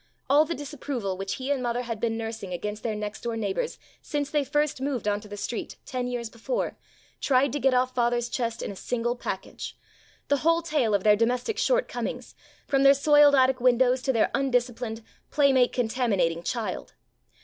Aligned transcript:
All 0.27 0.45
the 0.45 0.55
disapproval 0.55 1.15
which 1.15 1.35
he 1.35 1.51
and 1.51 1.61
mother 1.61 1.83
had 1.83 1.99
been 1.99 2.17
nursing 2.17 2.51
against 2.53 2.81
their 2.81 2.95
next 2.95 3.21
door 3.21 3.37
neighbors 3.37 3.77
since 4.01 4.31
they 4.31 4.43
first 4.43 4.81
moved 4.81 5.07
on 5.07 5.21
to 5.21 5.27
the 5.27 5.37
street, 5.37 5.77
ten 5.85 6.07
years 6.07 6.27
be 6.27 6.39
fore, 6.39 6.75
tried 7.19 7.53
to 7.53 7.59
get 7.59 7.75
off 7.75 7.93
father's 7.93 8.27
chest 8.27 8.63
in 8.63 8.71
a 8.71 8.75
single 8.75 9.15
package 9.15 9.77
вҖ" 9.77 10.27
the 10.29 10.37
whole 10.37 10.63
tale 10.63 10.95
of 10.95 11.03
their 11.03 11.15
domestic 11.15 11.59
shortcomings, 11.59 12.33
from 12.67 12.81
their 12.81 12.95
soiled 12.95 13.35
attic 13.35 13.61
windows 13.61 14.01
to 14.01 14.11
their 14.11 14.31
undisciplined, 14.33 15.03
play 15.29 15.53
mate 15.53 15.71
contaminating 15.71 16.41
child. 16.41 16.95